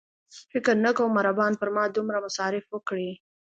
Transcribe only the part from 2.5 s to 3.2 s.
وکړي.